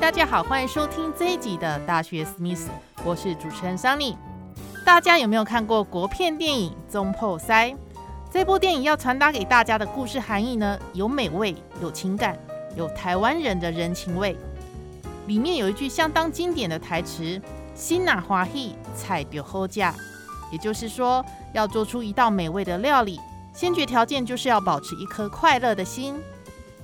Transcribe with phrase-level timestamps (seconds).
[0.00, 2.70] 大家好，欢迎收听这一集的大学史密斯，
[3.04, 4.16] 我是主持人桑尼。
[4.82, 7.68] 大家有没有看过国片电影《中破塞》？
[8.32, 12.36] 这部电影要传达给大家的故事含义呢，有美味，有情感，
[12.76, 14.34] 有台湾人的人情味。
[15.26, 17.38] 里面有一句相当经典的台词
[17.76, 19.94] ：“心哪欢喜，菜就好价。”
[20.50, 23.20] 也就是说，要做出一道美味的料理，
[23.52, 26.14] 先决条件就是要保持一颗快乐的心。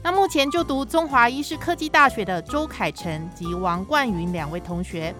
[0.03, 5.15] 那目前就读中华医师科技大学的周凯成及王冠云两位同学，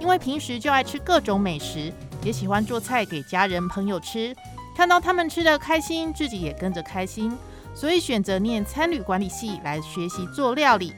[0.00, 1.92] 因为平时就爱吃各种美食，
[2.24, 4.34] 也喜欢做菜给家人朋友吃。
[4.74, 7.36] 看到他们吃的开心，自己也跟着开心，
[7.74, 10.92] 所以选择念餐旅管理系来学习做料理。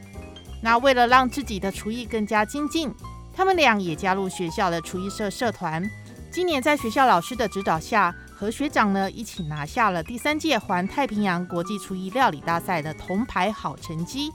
[0.63, 2.91] 那为了让自己的厨艺更加精进，
[3.37, 5.83] 他们俩也加入学校的厨艺社社团。
[6.31, 14.31] 今年在学校老师的指导下，和学长呢一起拿下了第三届环太平洋国际厨艺料理大赛的铜牌好成绩。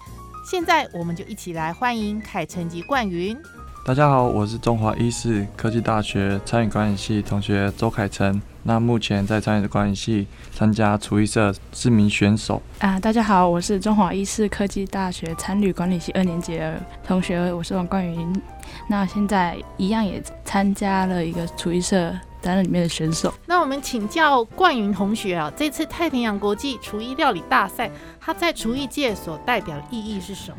[0.46, 3.38] 现在我们就一起来欢迎凯成及冠云。
[3.86, 8.42] 大家好，我是中华医师科技大学餐饮管理系同学周凯成。
[8.64, 12.62] 那目前在餐饮管理系参加厨艺社，知名选手。
[12.80, 18.42] 啊，大家好，我是中华医师科技大学餐旅管理系二年级的同学，我是王冠云。
[18.88, 23.34] 那现在一样也参加了一个厨艺社，担任里面的选手。
[23.46, 30.58] 那我们请教冠云同学啊，这次太平洋国际厨艺料理大赛，它在厨艺界所代表的意义是什么？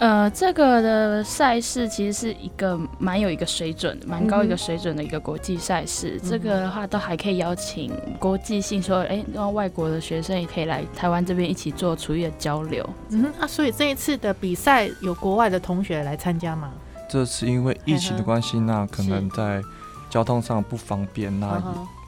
[0.00, 6.20] 呃，这个的赛事其实是一个蛮有一个水准，蛮高一个水准的一个国际赛事。
[6.20, 12.84] 这个的话都还可以邀请国际性说，哎，让外国的学生也可以来台湾这边一起做厨艺的交流。
[13.10, 16.72] 嗯，啊，所以这一次的比赛有国外的同学来参加吗？
[17.08, 19.62] 这次因为疫情的关系，那可能在。
[20.10, 21.62] 交通上不方便，那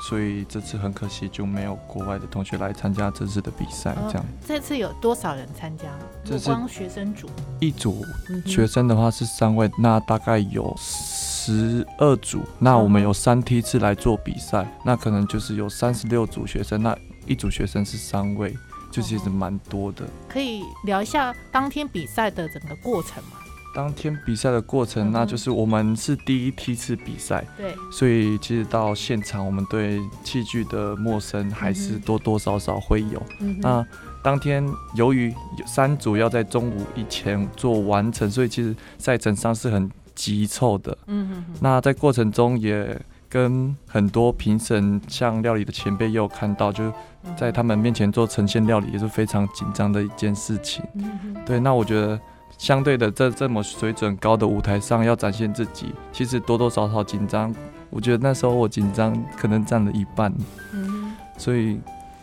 [0.08, 3.96] 所以这次很可惜就没有国外的同学来参加这次的比赛。
[4.08, 5.84] 这样，这次有多少人参加？
[6.24, 7.28] 这光学生组
[7.60, 8.04] 一组
[8.44, 12.42] 学生的话是三位，那大概有十二组。
[12.58, 16.96] 那我们有三梯次来做比赛，那可能就是有三十六组学生，那
[17.26, 18.54] 一组学生是三位，
[18.92, 20.04] 就其实蛮多的。
[20.28, 23.38] 可以聊一下当天比赛的整个过程吗？
[23.76, 33.22] 当天比赛的过程，那就是我们是第一梯次比赛，对，所以其实到现场，我们对器具的陌生还是多多少少会有。
[33.60, 33.86] 那
[34.22, 40.96] 当天由于有三组要在中午以前做完成，所以其实赛程上是很急凑的。
[41.08, 42.98] 嗯哼那在过程中也
[43.28, 46.90] 跟很多评审，像料理的前辈也有看到，就
[47.36, 50.82] 在他们面前做呈现料理也是非常紧张的一件事情。
[50.94, 52.18] 嗯对，那我觉得。
[52.58, 57.54] 相对的，在这么水准高的舞台上要展现自己，其实多多少少紧张。
[57.90, 60.32] 我觉得那时候我紧张可能占了一半，
[60.72, 61.78] 嗯，所以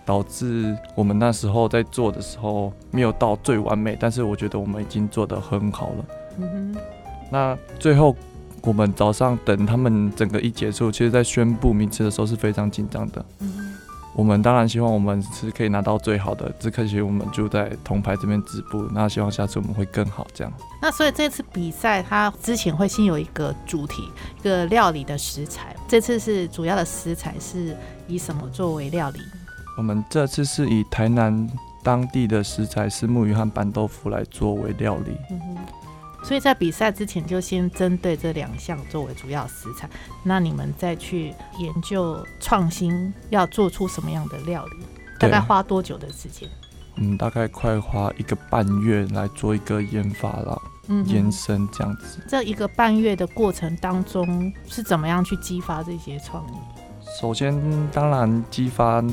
[0.05, 6.05] 导致我们那时候在做的时候没有到最完美，但是我觉得我们已经做得很好了。
[6.39, 6.81] 嗯哼，
[7.31, 8.15] 那最后
[8.61, 13.25] 我们早上等他们整个一结束，其实在宣布名次的时候是非常紧张的。
[13.39, 13.72] 嗯。
[14.15, 18.87] 我们当然希望我们是可以拿到最好的，只可惜我们就在铜牌这边止步。
[18.93, 20.53] 那希望下次我们会更好，这样。
[20.81, 24.07] 那所以这次比赛它之前会先有一个主题，
[24.39, 25.75] 一个料理的食材。
[25.87, 27.75] 这次是主要的食材是
[28.07, 29.19] 以什么作为料理？
[29.77, 31.49] 我们这次是以台南
[31.81, 35.17] 当地的食材是木鱼和板豆腐来作为料理。
[35.31, 35.57] 嗯哼。
[36.23, 39.89] 所以在比赛之前就先针对这两项作为主要食材，
[40.23, 44.77] 那你们再去研究创新要做出什么样的料理，
[45.19, 46.49] 大概花多久的时间？
[46.95, 52.19] 嗯，大概快花一个半月来做一个研发了，嗯，延伸这样子。
[52.27, 56.53] 这一个半月的过程当中是怎么样去激发这些创意？
[57.19, 57.53] 首先，
[57.91, 59.03] 当然激发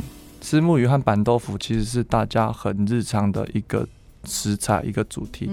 [0.41, 3.87] 吃木鱼和板豆腐其实是大家很日常的一个。
[4.25, 5.51] 食材一个主题，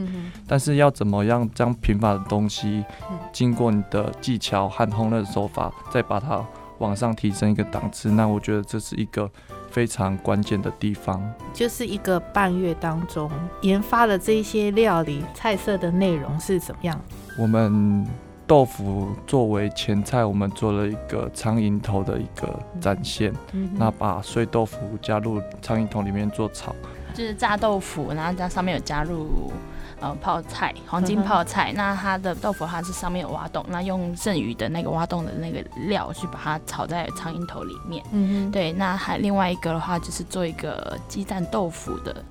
[0.48, 2.84] 但是要怎么样将平凡的东西，
[3.32, 6.46] 经过你的技巧和烹饪手法，再把它
[6.80, 9.30] 往上提升一个档次，那我觉得这是一个
[9.72, 11.22] 非常关键的地方。
[11.54, 13.32] 就是一个半月当中
[13.62, 17.00] 研发的这些料理菜色的内容是怎么样？
[17.38, 18.06] 我们。
[18.48, 23.34] 豆腐作为前菜，我们做了一个苍蝇头的一个展现。
[23.74, 26.74] 那把碎豆腐加入苍蝇头里面做炒，
[27.14, 29.52] 就是炸豆腐，然后在上面有加入
[30.00, 31.74] 呃泡菜，黄金泡菜。
[31.76, 38.04] 那它的豆腐它是上面有挖洞，那用剩余的那个挖洞的那个料去把它炒在苍蝇头里面。
[38.12, 38.72] 嗯哼，对。
[38.74, 42.24] 那还另外一个的话，就是做一个鸡蛋豆腐的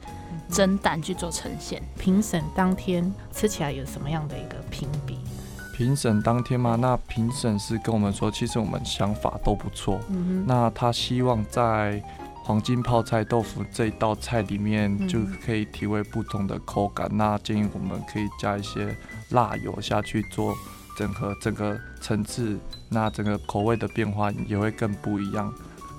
[0.50, 1.82] 蒸蛋去做呈现。
[1.98, 5.18] 评审当天吃起来有什么样的一个评比？
[5.76, 10.00] 评审当天嘛，那评审是跟我们说，其实我们想法都不错。
[10.08, 12.02] 嗯哼，那他希望在
[12.46, 17.10] 黄金泡菜豆腐这一道菜里面就可以体会不同的口感。
[17.10, 18.96] 那建议我们可以加一些
[19.30, 20.54] 辣油下去做
[20.96, 22.56] 整合整个层次，
[22.88, 25.52] 那整个口味的变化也会更不一样。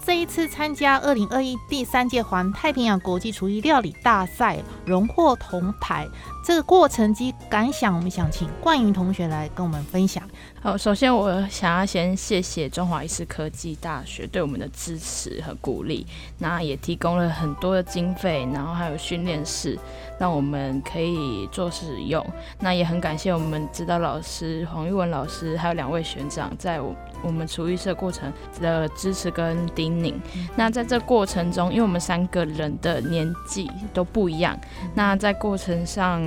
[0.08, 6.08] 这一次参加二零二一第三届环太平洋国际厨艺料理大赛，荣获铜牌。
[6.46, 10.24] 这个过程及感想，我们想请冠云同学来跟我们分享。
[10.62, 16.08] 好，首先我想要先谢谢中华医师科技大学对我们的支持和鼓励，
[16.38, 19.78] 那也提供了很多的经费，然后还有训练室，
[20.20, 22.26] 让我们可以做使用。
[22.60, 28.32] 那也很感谢我们指导老师黄玉文老师，还有两位学长，在我我们厨艺社过程
[28.62, 30.14] 的支持跟叮咛。
[30.56, 34.58] 那在这过程中，因为我们三个人的年纪都不一样，
[34.94, 36.22] 那在过程上。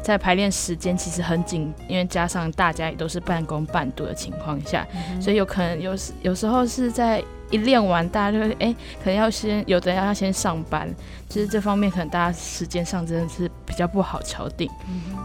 [0.00, 4.86] 在排练时间其实很紧，因为加上大家也都是半工半读的情况下，
[5.20, 10.88] 所以有可能有时有时候是在一练完，大家就会哎，可能要先有的人要先上班，
[11.28, 14.70] 其实这方面可能大家时间上真的是比较不好敲定。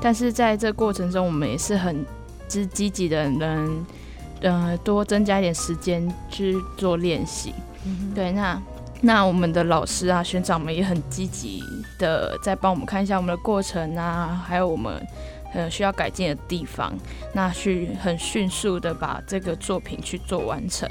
[0.01, 2.05] 但是在这过程中，我们也是很
[2.47, 3.85] 之积极的，能
[4.41, 7.53] 呃多增加一点时间去做练习。
[8.13, 8.61] 对，那。
[9.05, 11.61] 那我们的老师啊、学长们也很积极
[11.99, 15.05] 的在帮我们看一下我们的过程啊，还有我们
[15.53, 16.93] 呃需要改进的地方，
[17.33, 20.89] 那去很迅速的把这个作品去做完成。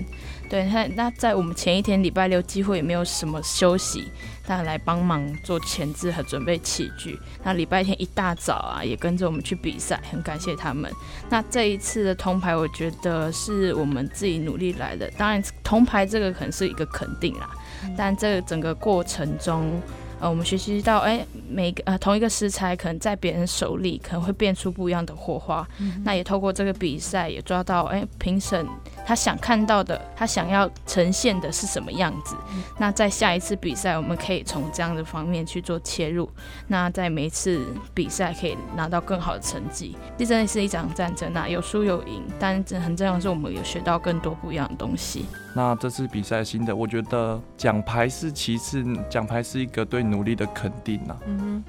[0.49, 4.05] 对，那那在我们前一天礼拜六几乎也没有什么休息，
[4.45, 7.19] 他来帮忙做前置和准备器具。
[7.43, 10.93] 那礼拜天一大早啊，也跟着我们去比赛，很感谢他们。
[11.31, 15.11] 那这一次的铜牌，我觉得是我们自己努力来的。
[15.17, 17.49] 当然，铜牌这个可能是一个肯定啦。
[17.97, 19.81] 但这个整个过程中，
[20.23, 25.67] 呃，我们学习到，哎，每个呃同一个食材，可能在别人手里可能会变出不一样的火花。
[26.05, 28.65] 那也透过这个比赛，也抓到，哎，评审。
[29.05, 32.37] 他想看到的，他想要呈现的是什么样子？
[32.79, 36.31] 那在下一次比赛，我们可以从这样的方面去做切入。
[36.69, 39.97] 那在每一次比赛可以拿到更好的成绩。
[40.17, 45.27] 这真的是一场战争啊，有输有赢，但很重要的是我们有学到更多不一样的东西。
[45.55, 51.17] 那这次比赛新的，我觉得奖牌是其次，奖牌是一个对努力的肯定啊。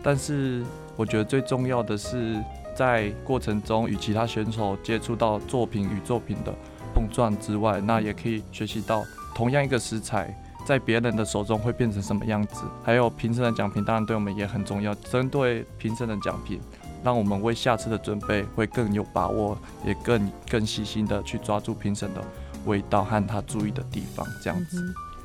[0.04, 0.64] 但是
[0.96, 2.40] 我觉得最重要的是
[2.76, 6.54] 在过程中与其他选手接触到作品与作品的。
[6.96, 9.04] 碰撞之外，那也可以学习到
[9.34, 10.32] 同样一个食材
[10.64, 12.66] 在别人的手中会变成什么样子。
[12.84, 14.94] 还有评审的奖品，当然对我们也很重要。
[14.94, 16.62] 针对评审的奖品，
[17.04, 22.24] 让我们为下次的准备会更有把握，也更更细心的去抓住评审的
[22.66, 24.24] 味道和他注意的地方。
[24.44, 24.78] 这样子。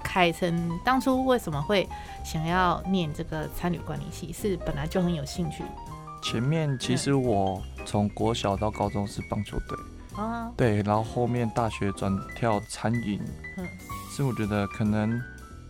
[0.08, 1.86] 凯森当初为什么会
[2.24, 4.32] 想要念这个餐旅管理系？
[4.32, 5.62] 是本来就很有兴趣。
[6.22, 9.78] 前面其实我从国小到高中是棒球队。
[10.16, 13.20] 啊对，然后后面大学转跳餐饮，
[14.10, 15.20] 是我觉得可能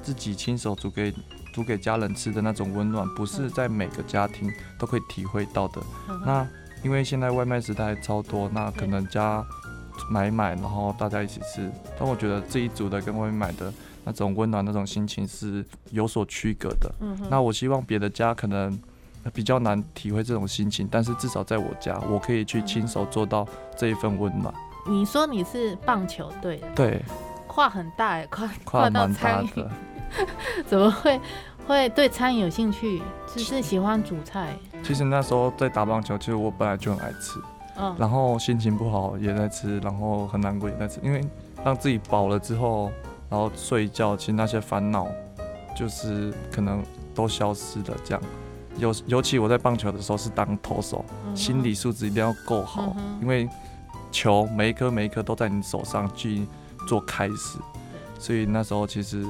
[0.01, 1.13] 自己亲手煮给
[1.53, 4.49] 煮给家人吃的那种温暖，不是在每个家庭
[4.79, 5.83] 都可以体会到的。
[6.25, 6.47] 那
[6.85, 9.45] 因为现在外卖时代超多，那可能家
[10.11, 13.73] 买买，然后大家一起吃，但我觉得自己煮的跟外面买的
[14.05, 16.93] 那种温暖那种心情是有所区隔的。
[17.01, 18.79] 嗯那我希望别的家可能。
[19.35, 24.55] 比较难体会这种心情，但是至少在我家，我可以去亲手做到这一份温暖。
[24.87, 27.03] 你说你是棒球队的，对，
[27.47, 29.67] 跨很大哎，跨跨到餐饮，
[30.67, 31.21] 怎么会
[31.67, 33.03] 会对餐饮有兴趣？
[33.27, 34.57] 只是喜欢煮菜。
[34.83, 37.39] 其实那时候在打棒球，其实我本来就很爱吃，
[37.79, 41.25] 嗯，然后心情不好也在吃，然后很难过也在吃，因为
[41.65, 42.91] 让自己饱了之后，
[43.31, 45.07] 然后睡一觉，其实那些烦恼
[45.77, 46.83] 就是可能
[47.15, 48.23] 都消失了，这样。
[48.79, 51.05] 尤尤其我在棒球的时候是当投手，
[51.35, 53.49] 心理素质一定要够好，因为
[54.13, 56.47] 球每一颗每一颗都在你手上去
[56.87, 57.59] 做开始，
[58.19, 59.27] 所以那时候其实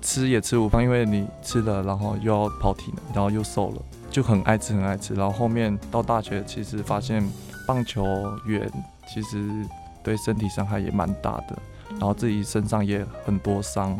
[0.00, 5.14] 吃也吃不胖，因为你吃了，然后又要跑体能，然后又瘦了，就很爱吃很爱吃。
[5.14, 7.22] 然后后面到大学，其实发现
[7.66, 8.04] 棒球
[8.46, 8.70] 员
[9.06, 9.66] 其实
[10.02, 11.58] 对身体伤害也蛮大的，
[11.90, 13.98] 然后自己身上也很多伤，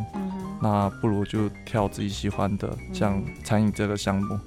[0.60, 4.38] 那不如就跳自己喜欢的，像餐饮这个项目。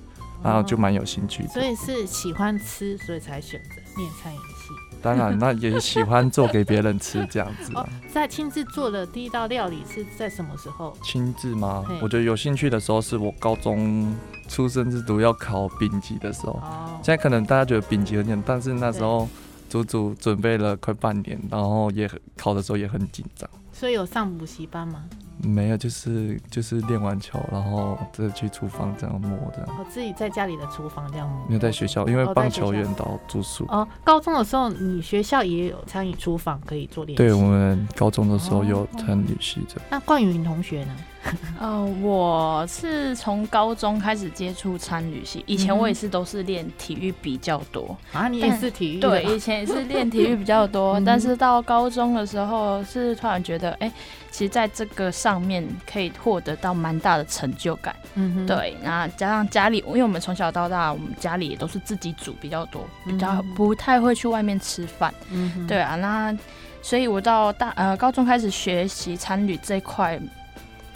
[0.43, 4.69] 然后就蛮有兴趣的，所以是喜欢吃，所以才选择念餐饮系。
[5.01, 7.71] 当然，那也喜欢做给别人吃这样子。
[7.77, 10.97] 哦，在亲自做的第一道料理是在什么时候？
[11.03, 11.85] 亲自吗？
[12.01, 14.15] 我觉得有兴趣的时候是我高中
[14.47, 16.53] 出生之读要考丙级的时候。
[16.53, 16.99] 哦。
[17.03, 19.27] 现在可能大家觉得丙级很简单，但是那时候
[19.69, 23.49] 足足准备了快半年，然后也考的时候也很紧张。
[23.71, 25.03] 所以有上补习班吗？
[25.37, 29.69] 没有，就是就是练完球，然后再去厨房这样磨这样。
[29.79, 31.45] 我自己在家里的厨房这样磨。
[31.47, 33.65] 没有在学校，因为棒球员到住宿。
[33.69, 37.17] 哦，高中的时候你学校也有参与厨房可以做练习。
[37.17, 39.81] 对，我们高中的时候有参与系的。
[39.89, 40.95] 那冠宇同学呢？
[41.59, 48.27] 呃， 我是从高中开始接触参旅系，以前我也是都是练体育比较多啊。
[48.27, 48.99] 你也是体育？
[48.99, 53.91] 对，以前也是练体育比较多， 但是到高中的时候是突然觉得，哎，
[54.29, 57.95] 其实在这个上面可以获得到蛮大的成就感。
[58.13, 58.45] 嗯哼。
[58.45, 65.11] 对，那加上家里，因为我们从小到大，我们家里也都是自己煮比较多，比较不太会去外面吃饭。
[65.31, 65.65] 嗯。
[65.65, 66.37] 对啊，那
[66.83, 70.19] 所以我到大呃高中开始学习参旅这块。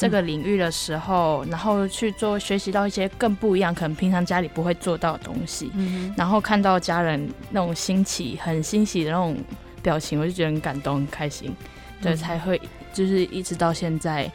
[0.02, 5.70] 这个领域的时候，然后去做学习到一些更不一样，可能平常家里不会做到的东西，
[6.16, 9.36] 然后看到家人那种新奇、很欣喜的那种
[9.82, 11.54] 表情，我就觉得很感动、很开心，
[12.02, 12.62] 对，才会
[12.94, 14.32] 就是一直到现在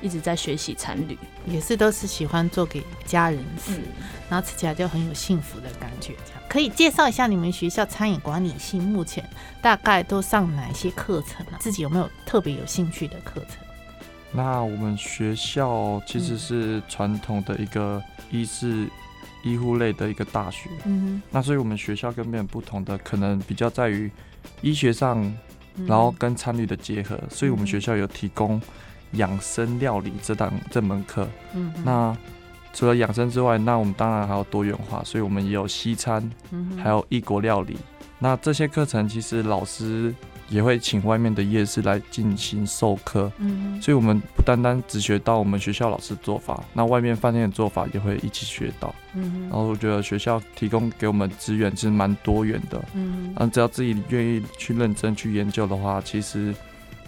[0.00, 3.80] 一直在学习餐旅，也是都是喜欢做给家人吃，
[4.28, 6.14] 然后吃起来就很有幸福的感觉。
[6.24, 9.22] 这样可以介绍一下你们学校餐饮管理系目前
[9.60, 11.58] 大概都上哪些课程呢？
[11.60, 13.58] 自己有没有特别有兴趣的课程？
[14.30, 18.86] 那我们学校其实是传统的一个医师
[19.42, 24.10] 医护类的一个大学，嗯那所以我们学校跟别人不同的，可能比较在于
[24.60, 25.22] 医学上，
[25.86, 28.60] 然后跟餐旅的结合，所以我们学校有提供
[29.12, 32.16] 养生料理这档这门课，嗯，那
[32.72, 36.30] 除了养生之外，那我们当然还有多元化，所以我们也有西餐，
[36.82, 37.76] 还有异国料理，
[38.18, 40.14] 那这些课程其实老师。
[40.48, 56.54] 也会请外面的夜市来进行授课，嗯，所以我们不单单只学到我们学校老师做法，那外面饭店的做法也会一起学到，嗯，然后我觉得学校提供给我们资源是蛮多元的，嗯，嗯，只要自己愿意去认真去研究的话，其实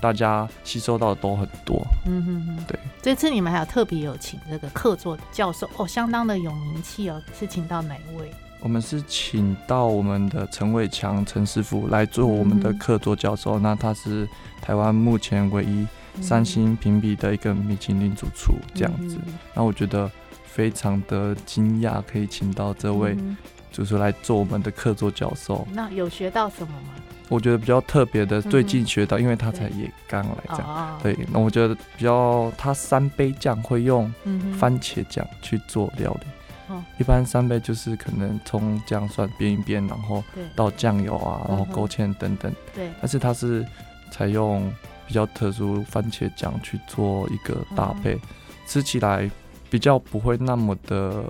[0.01, 8.31] 大家吸收到的都很多，嗯哼哼，对，这次你们还有特别有请这个客座教授哦，相当的有名气哦，是请到哪一位？
[8.63, 14.29] 我们是请到我们的陈伟强陈师傅来做我们的客座教授，那他是
[14.61, 15.87] 台湾目前唯一
[16.21, 19.19] 三星评比的一个米其林主厨这样子。
[19.55, 20.11] 那我觉得
[20.45, 23.17] 非常的惊讶，可以请到这位
[23.73, 25.67] 主厨来做我们的客座教授。
[25.73, 26.95] 那有学到什么吗？
[27.29, 30.99] 我觉得比较特别的，最近学到，因为他才也刚来这样。
[31.01, 34.13] 对，那我觉得比较他三杯酱会用
[34.59, 36.27] 番茄酱去做料理。
[36.99, 40.23] 一般三杯就是可能葱姜蒜煸一煸，然后
[40.55, 42.53] 倒酱油啊，然后勾芡等等。
[42.75, 42.91] 对。
[43.01, 43.67] 但是它是
[44.11, 44.71] 采用
[45.07, 48.19] 比较特殊番茄酱去做一个搭配，
[48.67, 49.31] 吃起来
[49.69, 51.25] 比较不会那么的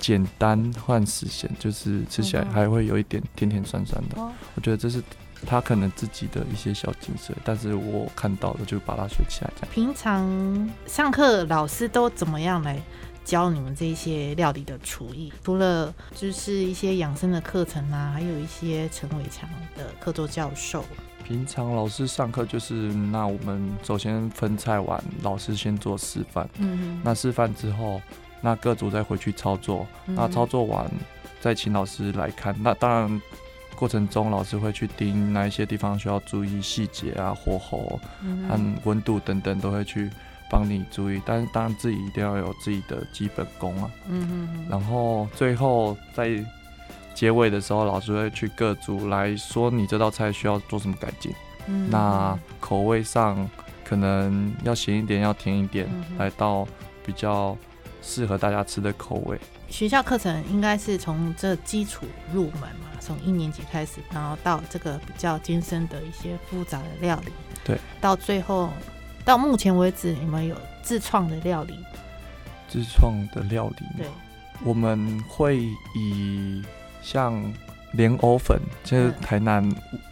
[0.00, 4.16] 简单换实现，就是吃起来还会有一点甜甜酸酸的。
[4.54, 5.00] 我觉得这是
[5.46, 9.50] 他可能自己的一些小精髓，但是我看到了就把它学起来。
[9.60, 12.80] 这样平常上课老师都怎么样来？
[13.22, 20.82] 教你们这些料理的厨艺，除了就是一些养生的课程啊，还有一些陈伟强的客座教授。
[21.22, 26.48] 平常老师上课就是，那我们首先分菜完，老师先做示范。
[26.58, 28.00] 嗯那示范之后，
[28.40, 29.86] 那各组再回去操作。
[30.06, 30.90] 那操作完，
[31.40, 32.54] 再请老师来看。
[32.60, 33.22] 那当然，
[33.76, 38.00] 过程中老师会去盯哪一些地方需要注意细节啊，火候
[38.48, 40.10] 和温度等等都会去。
[40.52, 43.88] 帮你注意，但是当然自己一定要有自己的基本功啊。
[44.08, 46.44] 嗯嗯然后最后在
[47.14, 51.32] 结尾的时候，老师会去各组来说你这道菜需要做什么改进。
[51.68, 51.88] 嗯。
[51.88, 53.48] 那口味上
[53.84, 56.66] 可能要咸一点，要甜一点，来到
[57.06, 57.56] 比较
[58.02, 59.38] 适合大家吃的口味。
[59.68, 67.32] 学校课程应该是从这基础入门嘛，从一年级开始，然后到这个比较艰深的一些复杂的料理。
[67.64, 67.78] 对。
[68.00, 68.70] 到最后。
[69.22, 71.74] 到目前为止，你们有自创的料理？
[72.66, 74.06] 自创的料理，对，
[74.64, 75.62] 我们会
[75.94, 76.64] 以
[77.02, 77.40] 像
[77.92, 79.62] 莲藕粉，就是台南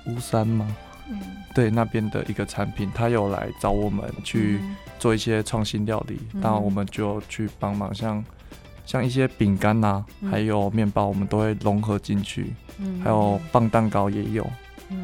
[0.05, 0.77] 乌山吗？
[1.09, 1.19] 嗯，
[1.55, 4.61] 对，那边的一个产品，他有来找我们去
[4.99, 8.25] 做一些创新料理，然后我们就去帮忙，像
[8.85, 14.47] 像一些饼干呐，还有面包，我们都会融合进去，嗯，还有棒蛋糕也有。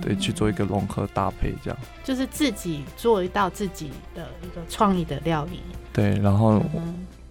[0.00, 5.60] 对，去做一个融合搭配，这样就是自己做一道自己的一个创意的料理。
[5.92, 6.62] 对，然后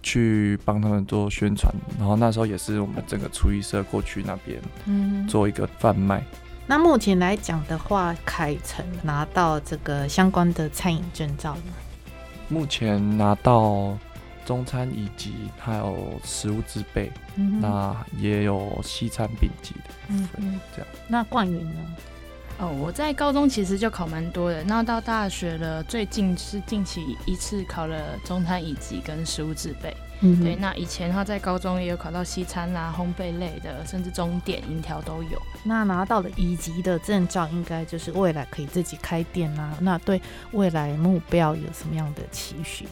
[0.04, 6.22] 去帮他们做宣传，然后那时候也是我们整个厨艺社过去那边，嗯，做一个贩卖。
[6.64, 11.62] 那目前来讲的话，凯成拿到这个相关的餐饮证照吗？
[12.54, 13.98] 目前拿到
[14.46, 20.86] 中餐乙级，还有食物制备，那也有西餐丙级的，部分，这样。
[21.08, 21.80] 那冠云呢？
[22.60, 29.92] 哦，我在高中其实就考蛮多的，那到大学了，最近是近期一次考了中餐乙级跟食物制备。
[30.24, 35.38] 嗯，对，那以前他在高中也有考到西餐啦、烘焙类的，甚至中点、银条都有。
[35.62, 39.76] 那拿到了乙级的证照，应该就是未来可以自己开店啦。
[39.80, 40.20] 那对
[40.52, 42.86] 未来目标有什么样的期许？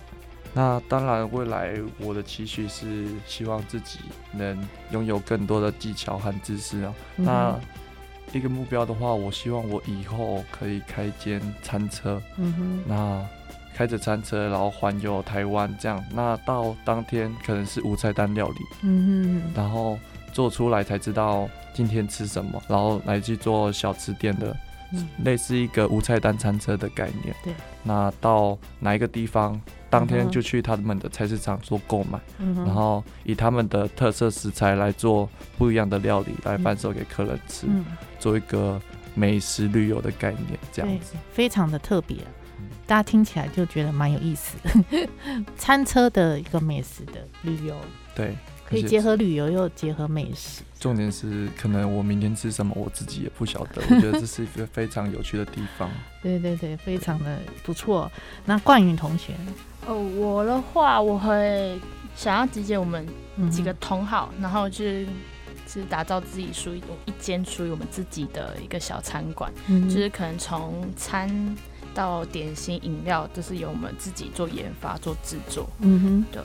[0.53, 4.01] 那当然，未来我的期许是希望自己
[4.33, 6.95] 能拥有更多的技巧和知识啊。
[7.17, 7.59] 那
[8.33, 12.21] 一个目标的话，我希望我以后可以开间餐车。
[12.37, 13.27] 嗯哼，那。
[13.75, 19.99] 开着餐车，然后环游台湾，这样，那到当天可能是无菜单料理，嗯哼，然后
[20.33, 24.57] 做出来才知道今天吃什么，然后来去做小吃店的，
[25.25, 27.35] 类似一个无菜单餐车的概念。
[27.43, 27.53] 对，
[27.83, 37.67] 那到哪一个地方，当天就去他们的菜市场做购买，嗯然后以他们的特色食材来做不一样的料理来贩售给客人吃，
[38.19, 38.81] 做一个
[39.15, 42.19] 美食旅游的概念，这样子，非常的特别。
[42.87, 45.09] 大家听起来就觉得蛮有意思的，
[45.57, 47.77] 餐车的一个美食的旅游，
[48.15, 48.37] 对，
[48.67, 50.63] 可以结合旅游又结合美食。
[50.79, 53.81] 重点是，可能我明天吃什么，我自己也不晓得。
[53.89, 55.89] 我觉得这是一个非常有趣的地方。
[56.21, 58.11] 对对对，非常的不错。
[58.45, 59.33] 那冠云同学，
[59.87, 61.79] 哦，我的话，我会
[62.17, 63.07] 想要集结我们
[63.49, 65.07] 几个同好，然后就是
[65.69, 71.57] 是打造自己属于一间属于我们自己的一个小餐馆，嗯就是可能从餐。
[71.95, 75.69] 到点心饮料就是由我们自己做研发做制作。
[75.81, 76.43] 嗯哼，对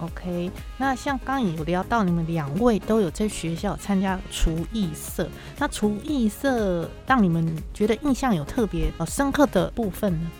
[0.00, 0.50] ，OK。
[0.78, 10.30] 那像刚也有聊到，你们两位都有在学校参加厨艺社，那厨艺社让你们觉得印象有特别呃深刻的部分呢？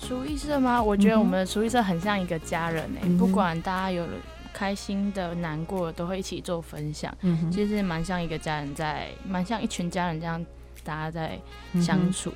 [0.00, 0.82] 厨艺社吗？
[0.82, 4.04] 我觉得我们的厨艺社很像一个家人哎，不管大家有
[4.52, 7.14] 开心的、难过的，都会一起做分享。
[7.20, 10.44] 嗯哼，其实蛮像一个家人，在蛮像一群家人这样。
[10.84, 11.38] 大家在
[11.80, 12.32] 相处，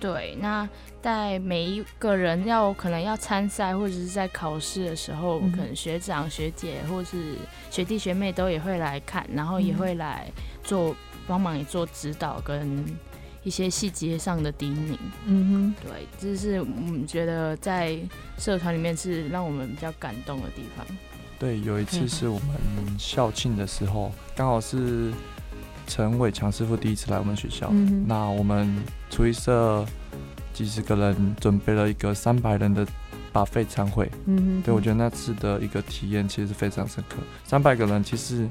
[0.00, 0.36] 对。
[0.40, 0.68] 那
[1.00, 7.36] 在每一个人要可能要参赛或者是在考试的时候，可能学长学姐或是
[7.70, 10.30] 学弟学妹都也会来看，然后也会来
[10.62, 10.94] 做
[11.26, 12.84] 帮忙，也做指导跟
[13.42, 14.96] 一些细节上的叮咛。
[15.26, 17.98] 嗯哼，对，这是我们觉得在
[18.38, 20.86] 社团里面是让我们比较感动的地方。
[21.38, 25.12] 对，有一次是我们校庆的时候，刚好是。
[25.86, 27.70] 陈伟强师傅第一次来我们学校，
[28.06, 29.84] 那我们厨艺社
[30.52, 32.86] 几十个人准备了一个三百人的
[33.32, 34.10] 把费餐会。
[34.26, 37.16] 嗯，对我觉得那次的一个体验其实是非常深刻。
[37.44, 38.48] 三百个人其实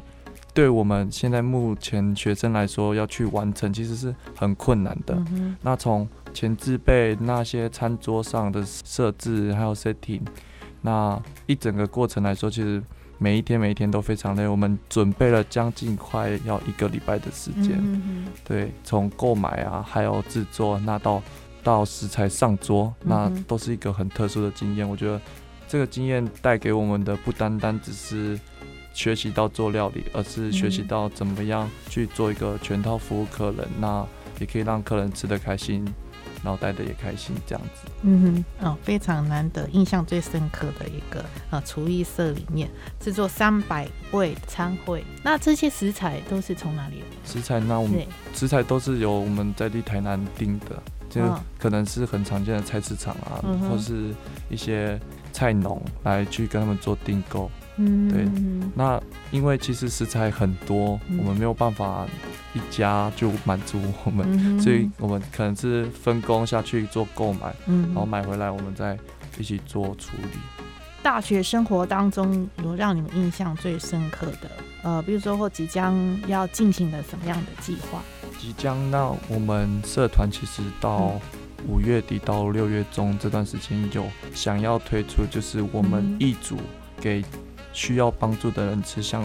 [0.54, 5.18] 对我们现在目前学生来说要去完成，其实是很困难的。
[5.62, 10.22] 那从前置备那些餐桌上的设置，还有 setting，
[10.82, 12.82] 那一整个过程来说，其实。
[13.24, 17.80] 每一天每一天都非常累，我们准备了将近快要一个礼拜的时间，
[18.44, 21.22] 对，从购买啊，还有制作，那到
[21.62, 24.90] 到食材上桌，那都是一个很特殊的经验。
[24.90, 25.22] 我觉得
[25.68, 28.40] 这个经验带给我们的不单单只是
[28.92, 34.04] 学习到做料理，而是学习到怎么样去做一个全套服务客人，那
[34.40, 35.86] 也可以让客人吃得开心。
[36.44, 37.92] 然后待的也开心，这样子。
[38.02, 45.04] 嗯哼，哦，非常难得，印象最深刻的一个呃厨艺社里面制作三百位餐会。
[45.24, 47.04] 那这些食材都是从哪里？
[47.26, 51.22] 食材那我们食材都是由我们在地台南订的，就
[51.60, 54.14] 可能是很常见的菜市场啊，或是
[54.50, 55.00] 一些
[55.32, 57.50] 菜农来去跟他们做订购。
[57.78, 58.28] 嗯，对。
[58.76, 62.06] 那因为其实食材很多，我们没有办法
[62.54, 68.98] 一家就满足我们，所以我们可能是分工下去做购买，嗯然后买回来我们再
[69.38, 70.40] 一起做处理。
[71.04, 74.50] 大学生活当中有让你们印象最深刻的，
[74.84, 78.02] 呃，比如说或即将要进行的什么样的计划？
[78.38, 81.20] 即将，那我们社团其实到
[81.68, 86.56] 五月底到六月中这段时间有想要推出，就是我们一组
[87.00, 87.24] 给。
[87.74, 89.22] 需要帮助的人吃，像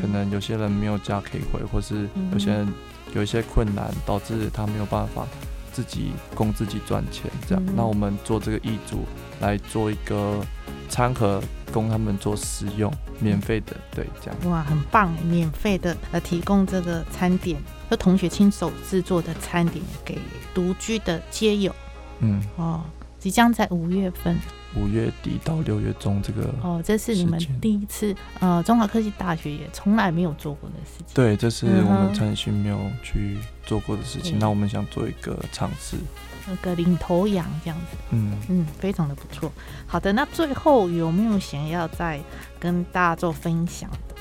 [0.00, 2.72] 可能有些人没有家可以回，或是有些人
[3.14, 5.26] 有一些困难，导致他没有办法
[5.72, 7.64] 自己供自己赚钱，这样。
[7.74, 9.04] 那我们做这个义组
[9.40, 10.44] 来做一个
[10.88, 14.50] 餐盒，供他们做食用，免费的，对，这样。
[14.50, 20.18] 哇，很棒，免费的呃，提供这个餐点，和同学亲手制作的餐点给
[20.52, 21.74] 独居的街友。
[22.18, 22.82] 嗯，哦，
[23.18, 24.38] 即将在五月份。
[24.76, 31.06] 五月底到六月中这个哦，这是你们第一次呃，中华科技大学也从来没有做过的事情。
[31.12, 34.38] 对，这是我们陈勋没有去做过的事情。
[34.38, 35.96] 那我们想做一个尝试，
[36.46, 37.96] 那个领头羊这样子。
[38.10, 39.50] 嗯嗯，非常的不错。
[39.86, 42.20] 好的，那最后有没有想要再
[42.58, 44.14] 跟大家做分享的？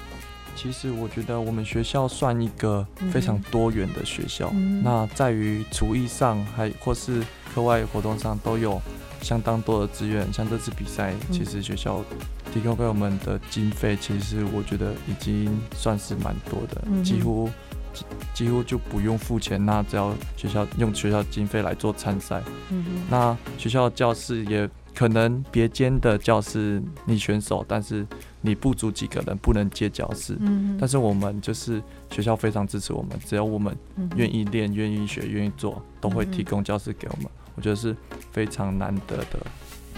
[0.55, 4.51] 其实我觉得我们学校算一个非常多元的学校，
[4.83, 8.81] 那在于厨艺上还或是课外活动上都有。
[9.21, 12.03] 相当多的资源，像这次比赛，其实学校
[12.53, 17.49] 提供给我们的经费，其实我觉得已经算是蛮多的，几乎
[18.34, 22.41] 几乎就不用付钱，那只要学校用学校经费来做参赛。
[23.10, 28.05] 那学校教室也可能别间的教室你选手，但是
[28.41, 30.38] 你不足几个人不能接教室。
[30.39, 33.75] 嗯但是我们就是学校非常支持我们，只要我们
[34.15, 37.29] 愿意练、愿意学、愿意做，都会提供教室给我们。
[37.59, 37.93] 我觉得是
[38.31, 39.45] 非常难得的。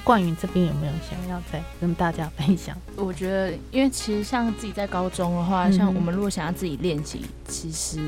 [0.03, 2.75] 冠宇这边有没有想要再跟大家分享？
[2.95, 8.01] 我觉得，因为其实像自己在高中的话，像我们如果想要自己练习，其实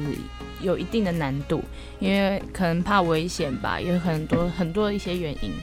[0.59, 1.63] 有一定的难度，
[1.99, 5.53] 因为可能怕危险吧，有很多很多一些原因。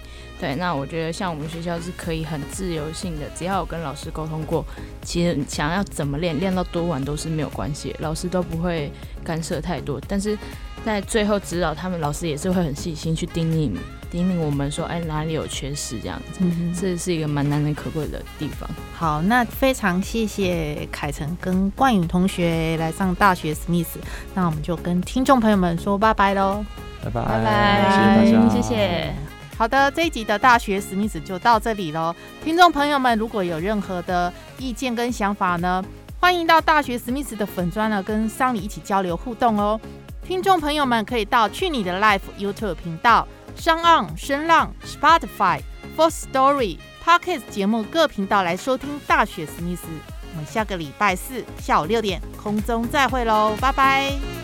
[0.41, 4.65] 对，那我觉得像我们学校是可以很自由性的，只要我跟老师沟通过，
[5.03, 8.91] 其实想要怎么练，练到多晚都是没有关系，老师都不会
[9.23, 10.01] 干涉太多。
[10.09, 10.39] 但是
[10.83, 13.77] 在最后指导他们，老师也是会很细心去叮咛
[14.11, 16.41] 叮咛我们说，哎，哪里有缺失这样子，
[16.81, 18.67] 这是一个蛮难能可贵的地方。
[18.97, 24.01] 好，那非常谢谢凯成跟冠宇同学来上大学史密斯，
[24.35, 26.65] 那我们就跟听众朋友们说拜拜喽，
[27.05, 29.40] 拜拜拜拜，谢谢大家，谢谢。
[29.61, 32.17] 好的，这一集的大学史密斯就到这里喽。
[32.43, 35.85] 听众朋友们，如果有任何的意见跟想法呢，
[36.19, 39.79] 欢迎到大学史密斯的粉砖呢，跟桑尼一起交流互动哦。
[40.27, 45.61] 听众朋友们可以到去你的 Life YouTube 频道、商岸声浪、Spotify、
[45.95, 49.89] For Story、Podcast 节目各频道来收听大学史密斯。
[50.33, 54.40] 我们下个礼拜四下午六点空中再会喽，拜拜。